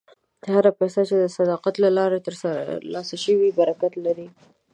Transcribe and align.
هره 0.51 0.71
پیسه 0.79 1.01
چې 1.09 1.15
د 1.19 1.25
صداقت 1.37 1.75
له 1.83 1.89
لارې 1.97 2.19
ترلاسه 2.27 3.15
شوې 3.23 3.37
وي، 3.41 3.51
برکت 3.59 3.93
لري. 4.05 4.27